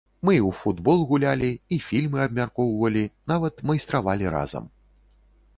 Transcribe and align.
Мы 0.27 0.33
і 0.35 0.37
ў 0.37 0.51
футбол 0.61 1.03
гулялі, 1.11 1.49
і 1.77 1.79
фільмы 1.89 2.19
абмяркоўвалі, 2.25 3.05
нават 3.33 3.63
майстравалі 3.71 4.25
разам. 4.39 4.65